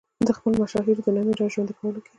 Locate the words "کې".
2.03-2.09